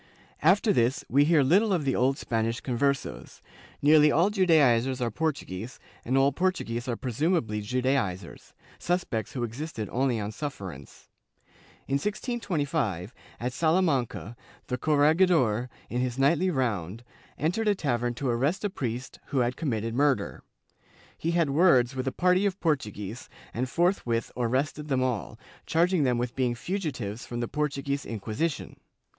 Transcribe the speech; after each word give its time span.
After 0.41 0.73
this 0.73 1.05
we 1.09 1.25
hear 1.25 1.43
little 1.43 1.71
of 1.71 1.85
the 1.85 1.95
old 1.95 2.17
Spanish 2.17 2.59
Con 2.59 2.75
versos; 2.75 3.39
nearly 3.83 4.11
all 4.11 4.31
Judaizers 4.31 4.99
are 4.99 5.11
Portuguese 5.11 5.77
and 6.03 6.17
all 6.17 6.31
Portuguese 6.31 6.87
are 6.87 6.95
presumably 6.95 7.61
Judaizers— 7.61 8.55
suspects 8.89 9.33
who 9.33 9.43
existed 9.43 9.87
only 9.91 10.19
on 10.19 10.31
sufferance. 10.31 11.07
In 11.87 11.97
1625, 11.99 13.13
at 13.39 13.53
Salamanca, 13.53 14.35
the 14.65 14.77
corregidor, 14.79 15.69
in 15.87 16.01
his 16.01 16.17
nightly 16.17 16.49
round, 16.49 17.03
entered 17.37 17.67
a 17.67 17.75
tavern 17.75 18.15
to 18.15 18.27
arrest 18.27 18.65
a 18.65 18.71
priest 18.71 19.19
who 19.27 19.41
had 19.41 19.55
committed 19.55 19.93
murder. 19.93 20.41
He 21.15 21.29
had 21.33 21.51
words 21.51 21.95
with 21.95 22.07
a 22.07 22.11
party 22.11 22.47
of 22.47 22.59
Portuguese 22.59 23.29
and 23.53 23.69
forthwith 23.69 24.31
arrested 24.35 24.87
them 24.87 25.03
all, 25.03 25.37
charging 25.67 26.05
them 26.05 26.17
with 26.17 26.35
being 26.35 26.55
fugitives 26.55 27.23
from 27.27 27.39
the 27.39 27.47
Portuguese 27.47 28.03
Inquisition. 28.03 28.77